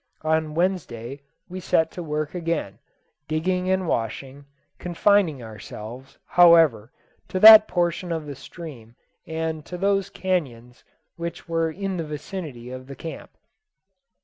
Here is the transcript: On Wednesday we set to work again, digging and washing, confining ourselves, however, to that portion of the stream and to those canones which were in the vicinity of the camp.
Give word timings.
On 0.23 0.55
Wednesday 0.55 1.21
we 1.47 1.59
set 1.59 1.91
to 1.91 2.01
work 2.01 2.33
again, 2.33 2.79
digging 3.27 3.69
and 3.69 3.87
washing, 3.87 4.45
confining 4.79 5.43
ourselves, 5.43 6.17
however, 6.25 6.91
to 7.27 7.39
that 7.39 7.67
portion 7.67 8.11
of 8.11 8.25
the 8.25 8.33
stream 8.33 8.95
and 9.27 9.63
to 9.67 9.77
those 9.77 10.09
canones 10.09 10.81
which 11.17 11.47
were 11.47 11.69
in 11.69 11.97
the 11.97 12.03
vicinity 12.03 12.71
of 12.71 12.87
the 12.87 12.95
camp. 12.95 13.37